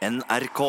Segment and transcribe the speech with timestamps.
[0.00, 0.60] NRK.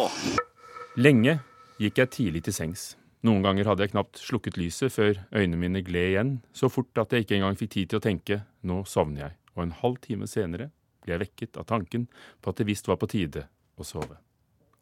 [0.99, 1.37] Lenge
[1.79, 2.81] gikk jeg tidlig til sengs.
[3.23, 7.15] Noen ganger hadde jeg knapt slukket lyset før øynene mine gled igjen, så fort at
[7.15, 10.27] jeg ikke engang fikk tid til å tenke nå sovner jeg, og en halv time
[10.27, 10.67] senere
[11.05, 12.09] ble jeg vekket av tanken
[12.43, 13.45] på at det visst var på tide
[13.79, 14.19] å sove.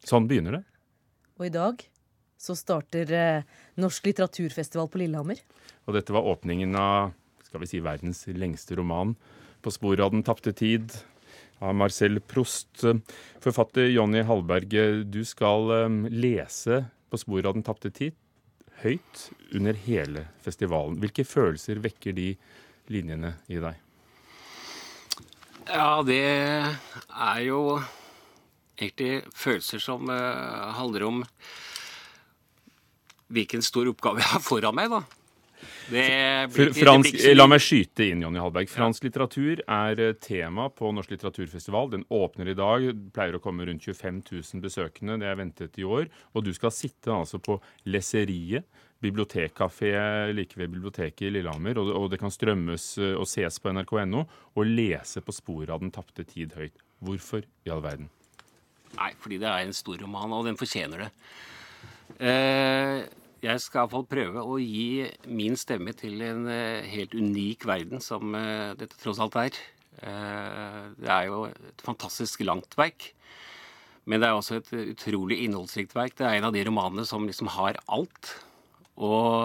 [0.02, 0.62] Sånn begynner det.
[1.38, 1.86] Og i dag
[2.40, 3.46] så starter eh,
[3.78, 5.38] Norsk litteraturfestival på Lillehammer.
[5.86, 7.14] Og dette var åpningen av
[7.46, 9.14] skal vi si, verdens lengste roman,
[9.60, 10.94] 'På sporet av den tapte tid',
[11.60, 12.84] av Marcel Prost.
[13.44, 14.74] Forfatter Jonny Hallberg,
[15.12, 18.14] du skal eh, lese 'På sporet av den tapte tid'
[18.84, 20.98] høyt under hele festivalen.
[21.02, 22.32] Hvilke følelser vekker de
[22.92, 23.78] linjene i deg?
[25.70, 27.80] Ja, det er jo
[28.80, 31.24] egentlig følelser som uh, handler om
[33.30, 35.04] hvilken stor oppgave jeg har foran meg, da.
[35.90, 36.04] Det
[36.54, 38.70] blir, fransk, la meg skyte inn, Jonny Hallberg.
[38.70, 41.90] Fransk litteratur er eh, tema på Norsk litteraturfestival.
[41.94, 42.86] Den åpner i dag.
[43.14, 45.18] Pleier å komme rundt 25 000 besøkende.
[45.20, 46.06] Det er ventet i år.
[46.34, 47.58] Og du skal sitte altså på
[47.90, 48.68] Lesseriet,
[49.00, 49.94] bibliotekkafé
[50.36, 51.80] like ved biblioteket i Lillehammer.
[51.80, 55.74] Og det, og det kan strømmes eh, og ses på nrk.no, og lese på sporet
[55.74, 56.78] av den tapte tid høyt.
[57.00, 58.10] Hvorfor i all verden?
[58.98, 61.10] Nei, fordi det er en stor roman, og den fortjener det.
[62.18, 63.06] Eh,
[63.40, 68.34] jeg skal iallfall prøve å gi min stemme til en eh, helt unik verden, som
[68.36, 69.56] eh, dette tross alt er.
[70.00, 73.14] Eh, det er jo et fantastisk langt verk.
[74.04, 76.18] Men det er også et utrolig innholdsrikt verk.
[76.18, 78.34] Det er en av de romanene som liksom har alt.
[79.00, 79.40] Og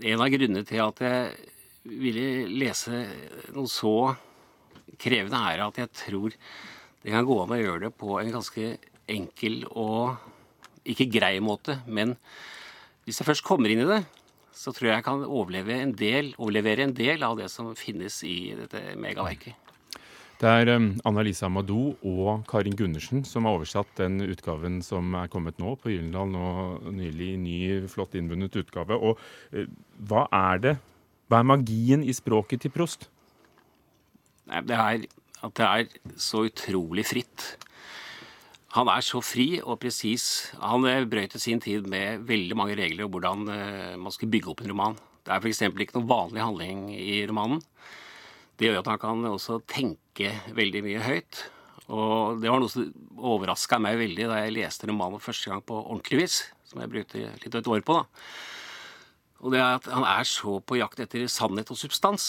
[0.00, 3.04] en av grunnene til at jeg ville lese
[3.52, 3.94] noe så
[5.00, 6.32] krevende, er at jeg tror
[7.00, 8.74] det kan gå an å gjøre det på en ganske
[9.10, 10.29] enkel og
[10.92, 11.78] ikke grei måte.
[11.86, 12.16] Men
[13.06, 14.02] hvis jeg først kommer inn i det,
[14.56, 18.20] så tror jeg jeg kan overleve en del, overlevere en del av det som finnes
[18.26, 19.68] i dette megaverket.
[20.40, 25.28] Det er um, Anna-Lisa Amadou og Karin Gundersen som har oversatt den utgaven som er
[25.32, 26.44] kommet nå på Gyllendal nå
[26.96, 27.34] nylig.
[27.42, 27.58] Ny,
[27.92, 28.96] flott innbundet utgave.
[28.96, 29.20] Og
[29.52, 29.68] eh,
[30.08, 30.74] hva er det?
[31.28, 33.10] Hva er magien i språket til Prost?
[34.48, 35.04] Det er
[35.40, 37.44] at det er så utrolig fritt.
[38.76, 40.52] Han er så fri og presis.
[40.62, 44.52] Han brøyt i sin tid med veldig mange regler om hvordan eh, man skulle bygge
[44.52, 44.98] opp en roman.
[45.26, 45.62] Det er f.eks.
[45.66, 47.64] ikke noen vanlig handling i romanen.
[48.54, 51.42] Det gjør at han kan også tenke veldig mye høyt.
[51.90, 52.86] Og det var noe som
[53.18, 56.38] overraska meg veldig da jeg leste romanen første gang på ordentlig vis.
[56.70, 57.98] Som jeg brukte litt av et år på.
[57.98, 58.06] da.
[59.40, 62.28] Og det er at han er så på jakt etter sannhet og substans.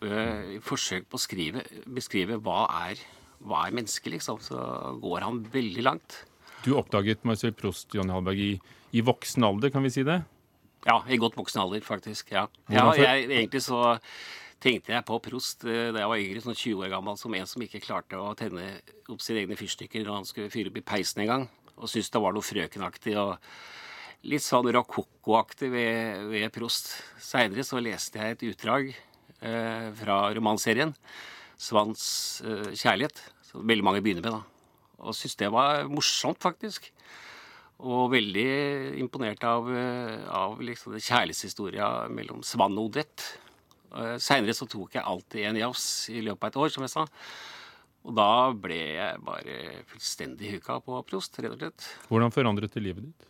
[0.00, 3.02] Eh, I forsøk på å skrive, beskrive hva er,
[3.44, 4.60] hva er menneske liksom, så
[5.02, 6.22] går han veldig langt.
[6.64, 10.22] Du oppdaget Marcel Prost Johnny Hallberg, i, i voksen alder, kan vi si det?
[10.84, 12.32] Ja, i godt voksen alder, faktisk.
[12.32, 12.46] Ja.
[12.72, 13.96] Ja jeg, egentlig så
[14.64, 17.48] tenkte jeg på Prost eh, da jeg var yngre, sånn 20 år gammel, som en
[17.48, 18.78] som ikke klarte å tenne
[19.12, 22.12] opp sine egne fyrstikker når han skulle fyre opp i peisen en gang, og syntes
[22.14, 23.34] det var noe frøkenaktig og
[24.24, 26.94] litt sånn rokokkoaktig ved, ved Prost.
[27.20, 30.94] Seinere så leste jeg et utdrag eh, fra romanserien
[31.60, 33.20] 'Svans eh, kjærlighet',
[33.54, 36.90] som veldig mange begynner med, da, og syntes det var morsomt, faktisk.
[37.84, 43.38] Og veldig imponert av, eh, av liksom kjærlighetshistoria mellom Svann og Odette.
[43.94, 46.94] Eh, Seinere så tok jeg alltid en jafs i løpet av et år, som jeg
[46.94, 47.06] sa.
[48.04, 49.58] Og da ble jeg bare
[49.90, 51.86] fullstendig huka på Prost, rett og slett.
[52.10, 53.28] Hvordan forandret det livet ditt?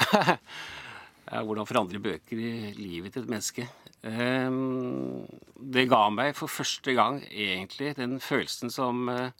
[1.30, 3.68] Ja, hvordan forandre bøker i livet til et menneske.
[4.02, 5.26] Ehm,
[5.72, 9.30] Det ga meg for første gang egentlig den følelsen som eh,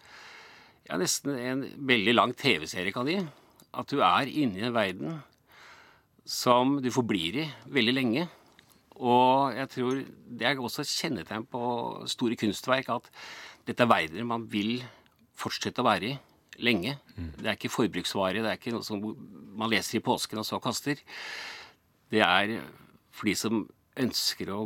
[0.87, 3.19] ja, nesten en veldig lang TV-serie kan gi.
[3.75, 5.19] At du er inne i en verden
[6.25, 8.29] som du forblir i veldig lenge.
[9.01, 11.63] Og jeg tror det er også et kjennetegn på
[12.07, 13.11] store kunstverk at
[13.67, 14.83] dette er verdener man vil
[15.35, 16.19] fortsette å være i
[16.61, 16.99] lenge.
[17.17, 19.01] Det er ikke forbruksvare, det er ikke noe som
[19.57, 21.01] man leser i påsken og så kaster.
[22.11, 22.57] Det er
[23.15, 23.63] for de som
[24.01, 24.61] ønsker å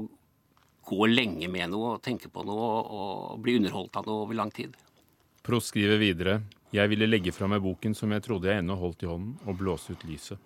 [0.84, 4.52] gå lenge med noe og tenke på noe og bli underholdt av noe over lang
[4.54, 4.74] tid.
[5.44, 6.40] Prost skriver videre
[6.74, 9.58] Jeg ville legge fra meg boken som jeg trodde jeg ennå holdt i hånden, og
[9.60, 10.40] blåse ut lyset.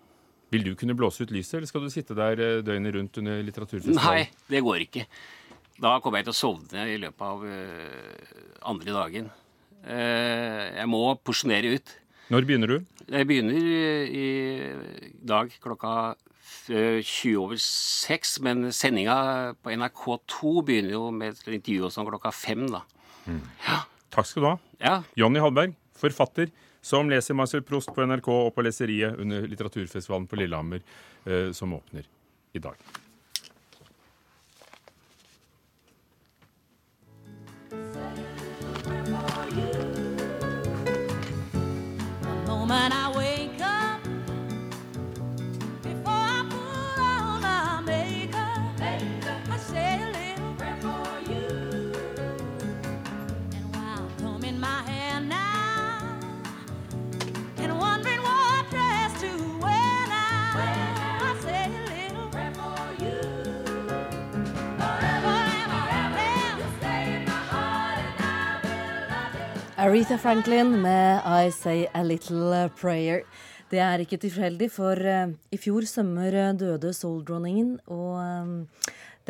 [0.53, 3.41] Vil du kunne blåse ut lyset, eller skal du sitte der eh, døgnet rundt under
[3.45, 4.29] litteraturfestivalen?
[4.29, 5.05] Nei, det går ikke.
[5.79, 8.31] Da kommer jeg til å sovne i løpet av uh,
[8.73, 9.29] andre dagen.
[9.85, 11.93] Uh, jeg må porsjonere ut.
[12.33, 12.89] Når begynner du?
[13.09, 13.69] Jeg begynner
[14.13, 14.29] i
[15.25, 15.93] dag klokka
[16.69, 19.19] 20 over 6, men sendinga
[19.63, 22.85] på NRK2 begynner jo med et intervju og sånn klokka fem, da.
[24.15, 24.55] Takk skal du ha.
[24.81, 26.53] Ja, Jonny Hallberg, forfatter,
[26.85, 30.85] som leser Marcel Prost på NRK og på Leseriet under litteraturfestivalen på Lillehammer,
[31.27, 32.09] eh, som åpner
[32.57, 32.81] i dag.
[42.69, 43.18] moment I
[69.79, 73.21] Aretha Franklin med I Say A Little Prayer.
[73.71, 78.51] Det er ikke tilfeldig, for uh, i fjor sommer eh, døde soul-dronningen, og um,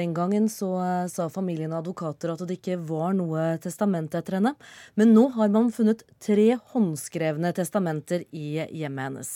[0.00, 4.39] den gangen så uh, sa familien og advokater at det ikke var noe testament etter
[4.39, 4.55] henne.
[4.97, 9.35] Men nå har man funnet tre håndskrevne testamenter i hjemmet hennes.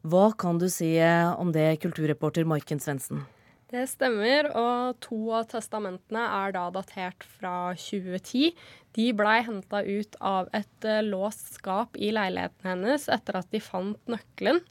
[0.00, 0.94] Hva kan du si
[1.36, 3.26] om det, kulturreporter Maiken Svendsen?
[3.68, 8.54] Det stemmer, og to av testamentene er da datert fra 2010.
[8.96, 13.60] De blei henta ut av et eh, låst skap i leiligheten hennes etter at de
[13.60, 14.62] fant nøkkelen.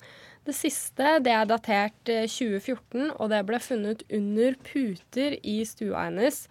[0.49, 6.07] Det siste det er datert eh, 2014, og det ble funnet under puter i stua
[6.07, 6.47] hennes.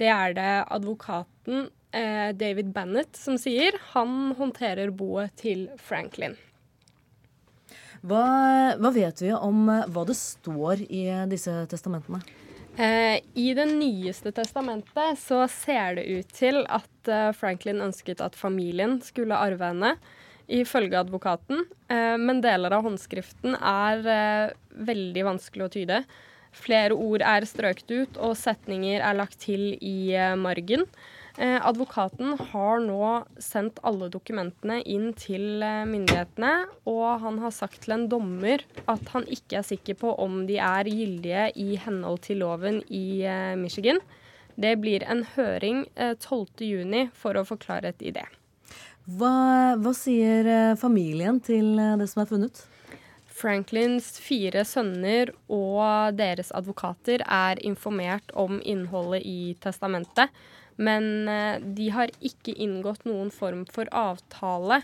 [0.00, 3.76] Det er det advokaten eh, David Bennett som sier.
[3.92, 6.40] Han håndterer boet til Franklin.
[8.00, 12.22] Hva, hva vet vi om eh, hva det står i eh, disse testamentene?
[12.80, 18.98] Eh, I det nyeste testamentet så ser det ut til at Franklin ønsket at familien
[19.04, 19.94] skulle arve henne,
[20.50, 21.62] ifølge advokaten.
[21.88, 24.02] Men deler av håndskriften er
[24.68, 26.00] veldig vanskelig å tyde.
[26.52, 30.84] Flere ord er strøket ut, og setninger er lagt til i margen.
[31.38, 33.04] Eh, advokaten har nå
[33.38, 36.52] sendt alle dokumentene inn til eh, myndighetene,
[36.90, 40.58] og han har sagt til en dommer at han ikke er sikker på om de
[40.58, 44.02] er gyldige i henhold til loven i eh, Michigan.
[44.60, 48.26] Det blir en høring eh, 12.6 for å få klarhet i det.
[49.10, 52.60] Hva, hva sier familien til det som er funnet?
[53.40, 60.28] Franklins fire sønner og deres advokater er informert om innholdet i testamentet,
[60.80, 64.80] men eh, de har ikke inngått noen form for avtale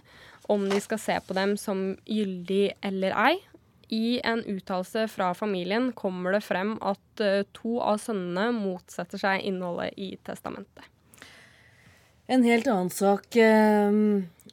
[0.53, 3.37] om de skal se på dem som gyldig eller ei.
[3.89, 9.47] I en uttalelse fra familien kommer det frem at eh, to av sønnene motsetter seg
[9.47, 10.85] innholdet i testamentet.
[12.27, 13.37] En helt annen sak.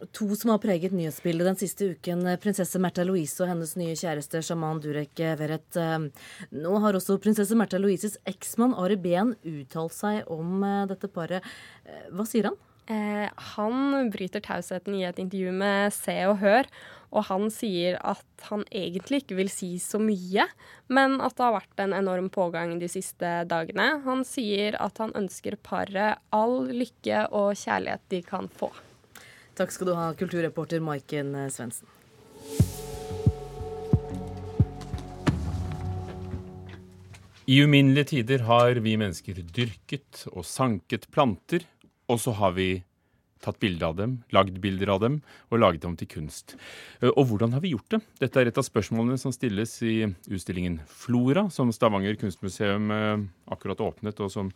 [0.04, 2.26] Eh, To som har preget nyhetsbildet den siste uken.
[2.44, 5.80] Prinsesse Märtha Louise og hennes nye kjæreste Shaman Durek Verrett.
[5.80, 11.10] Eh, Nå har også prinsesse Märtha Louises eksmann Ari Behn uttalt seg om eh, dette
[11.12, 11.42] paret.
[11.86, 12.60] Eh, Hva sier han?
[12.92, 16.68] Eh, han bryter tausheten i et intervju med Se og Hør,
[17.16, 20.48] og han sier at han egentlig ikke vil si så mye,
[20.92, 24.02] men at det har vært en enorm pågang de siste dagene.
[24.04, 28.74] Han sier at han ønsker paret all lykke og kjærlighet de kan få.
[29.54, 31.86] Takk skal du ha, kulturreporter Maiken eh, Svendsen.
[37.46, 41.68] I uminnelige tider har vi mennesker dyrket og sanket planter,
[42.10, 42.68] og så har vi
[43.44, 45.20] tatt bilde av dem, lagd bilder av dem
[45.52, 46.56] og laget dem til kunst.
[47.04, 48.02] Eh, Og hvordan har vi gjort det?
[48.24, 53.86] Dette er et av spørsmålene som stilles i utstillingen Flora, som Stavanger kunstmuseum eh, akkurat
[53.86, 54.50] åpnet, og som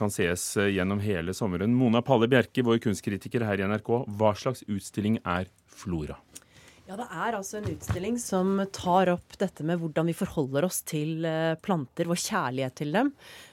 [0.00, 1.76] kan sees eh, gjennom hele sommeren.
[1.76, 6.18] Mona Palle Bjerke, vår kunstkritiker her i NRK, hva slags utstilling er Flora?
[6.90, 10.80] Ja, Det er altså en utstilling som tar opp dette med hvordan vi forholder oss
[10.82, 13.12] til eh, planter, vår kjærlighet til dem,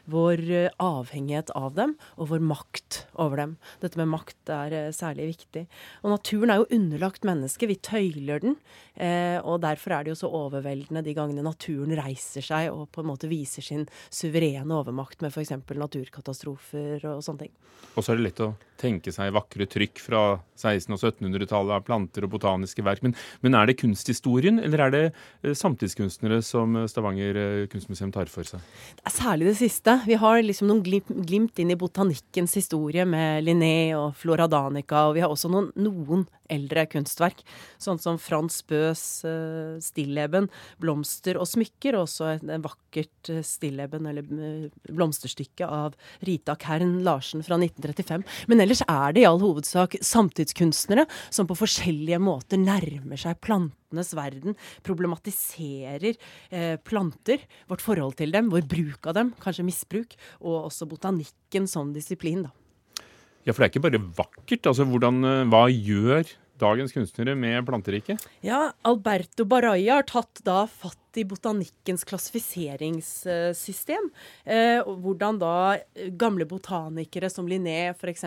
[0.09, 3.53] vår eh, avhengighet av dem og vår makt over dem.
[3.83, 5.67] Dette med makt er eh, særlig viktig.
[6.01, 8.57] Og naturen er jo underlagt mennesket, vi tøyler den.
[9.45, 13.12] Og derfor er det jo så overveldende de gangene naturen reiser seg og på en
[13.12, 15.53] måte viser sin suverene overmakt med f.eks.
[15.77, 17.53] naturkatastrofer og sånne ting.
[17.93, 20.21] Og så er det lett å tenke seg vakre trykk fra
[20.57, 23.05] 1600- og 1700-tallet av planter og botaniske verk.
[23.05, 28.13] Men, men er det kunsthistorien, eller er det eh, samtidskunstnere som eh, Stavanger eh, kunstmuseum
[28.15, 28.63] tar for seg?
[29.00, 30.00] Det er særlig det siste.
[30.07, 35.17] Vi har liksom noen glimt, inn i botanikkens historie med Linné og Flora Danica, og
[35.17, 37.43] vi har også noen, noen eldre kunstverk,
[37.81, 40.49] sånn som Frans Bøs uh, stilleben,
[40.81, 47.01] blomster og smykker, og også et, vakkert eh, stilleben, eller eh, blomsterstykke av Rita Kern
[47.05, 48.25] Larsen fra 1935.
[48.51, 54.13] Men ellers er det i all hovedsak samtidskunstnere som på forskjellige måter nærmer seg plantenes
[54.17, 60.67] verden, problematiserer eh, planter, vårt forhold til dem, vår bruk av dem, kanskje misbruk, og
[60.67, 62.66] også botanikken som disiplin, da.
[63.47, 64.67] Ja, for det er ikke bare vakkert.
[64.67, 66.27] Altså, hvordan, eh, hva gjør
[66.59, 68.25] dagens kunstnere med planteriket?
[68.43, 74.09] Ja, Alberto Baraya har tatt da fatt i botanikkens klassifiseringssystem.
[74.45, 75.77] Eh, hvordan da
[76.19, 78.25] gamle botanikere som Linné f.eks.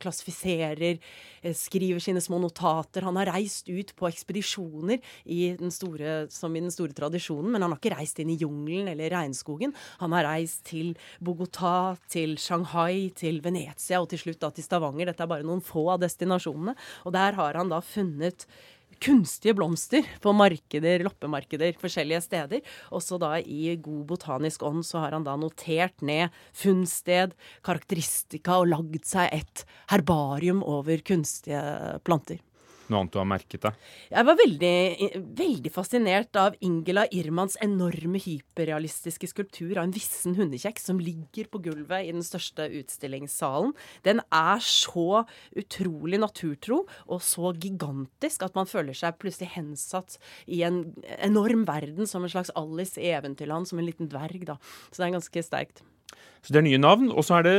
[0.00, 0.98] klassifiserer,
[1.42, 3.06] eh, skriver sine små notater.
[3.06, 7.72] Han har reist ut på ekspedisjoner i store, som i den store tradisjonen, men han
[7.72, 9.74] har ikke reist inn i jungelen eller regnskogen.
[10.00, 15.10] Han har reist til Bogotá, til Shanghai, til Venezia og til slutt da til Stavanger.
[15.10, 16.76] Dette er bare noen få av destinasjonene.
[17.04, 18.46] Og der har han da funnet
[19.00, 22.60] kunstige blomster på markeder, loppemarkeder forskjellige steder.
[22.94, 27.34] Også da i god botanisk ånd så har han da notert ned funnsted,
[27.66, 31.64] karakteristika og lagd seg et herbarium over kunstige
[32.04, 32.40] planter.
[32.90, 33.76] Noe annet du har merket deg?
[34.10, 34.76] Jeg var veldig,
[35.38, 41.62] veldig fascinert av Ingela Irmans enorme hyperrealistiske skulptur av en vissen hundekjekk som ligger på
[41.68, 43.76] gulvet i den største utstillingssalen.
[44.06, 45.22] Den er så
[45.54, 50.18] utrolig naturtro og så gigantisk at man føler seg plutselig hensatt
[50.50, 50.82] i en
[51.20, 54.48] enorm verden som en slags Alice i Eventyrland, som en liten dverg.
[54.50, 54.58] da.
[54.90, 55.84] Så det er ganske sterkt.
[56.40, 57.54] Så det er nye navn, og så er det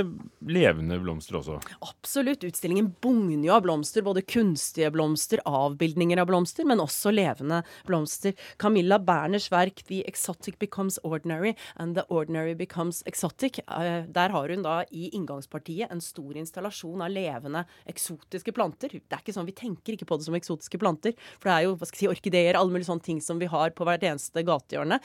[0.49, 1.59] levende blomster også.
[1.85, 2.41] Absolutt.
[2.47, 4.01] Utstillingen bugner jo av blomster.
[4.01, 8.33] Både kunstige blomster, avbildninger av blomster, men også levende blomster.
[8.57, 13.59] Camilla Berners verk 'The Exotic Becomes Ordinary and The Ordinary Becomes Exotic'.
[13.67, 18.89] eh, Der har hun da i inngangspartiet en stor installasjon av levende eksotiske planter.
[18.89, 21.63] Det er ikke sånn, Vi tenker ikke på det som eksotiske planter, for det er
[21.65, 24.01] jo hva skal jeg si, orkideer, alle mulige sånne ting som vi har på hvert
[24.01, 24.99] eneste gatehjørne.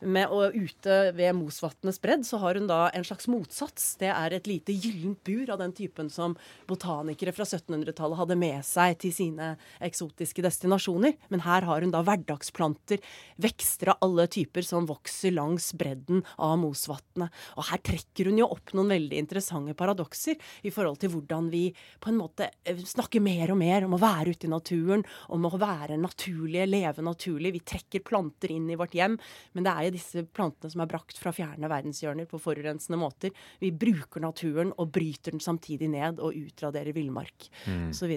[0.00, 3.98] Med, og ute ved Mosvatnets bredd så har hun da en slags motsats.
[4.00, 6.38] Det er et lite gyllent bur av den typen som
[6.70, 9.50] botanikere fra 1700-tallet hadde med seg til sine
[9.84, 11.18] eksotiske destinasjoner.
[11.28, 13.02] Men her har hun da hverdagsplanter,
[13.44, 17.28] vekster av alle typer som vokser langs bredden av Mosvatnet.
[17.60, 21.66] Og her trekker hun jo opp noen veldig interessante paradokser i forhold til hvordan vi
[22.00, 25.44] på en måte eh, snakker mer og mer om å være ute i naturen, om
[25.44, 27.52] å være naturlige, leve naturlig.
[27.58, 29.20] Vi trekker planter inn i vårt hjem,
[29.52, 33.34] men det er disse plantene som er brakt fra fjerne verdenshjørner på forurensende måter.
[33.62, 37.90] Vi bruker naturen og bryter den samtidig ned og utraderer villmark Mm.
[37.90, 38.12] osv.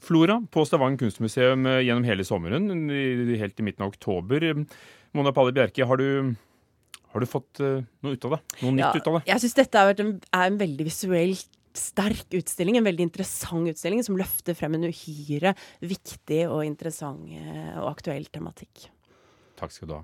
[0.00, 2.68] Flora på Stavanger kunstmuseum eh, gjennom hele sommeren,
[3.38, 4.44] helt til midten av oktober.
[5.16, 6.34] Mona Palle Bjerke, har du,
[7.12, 8.40] har du fått eh, noe ut av det?
[8.62, 9.22] Noe nytt ut av det?
[9.30, 11.48] Jeg syns dette er en, er en veldig visuelt
[11.78, 15.52] sterk utstilling, en veldig interessant utstilling som løfter frem en uhyre
[15.84, 18.88] viktig og interessant eh, og aktuell tematikk.
[19.60, 20.02] Takk skal du ha.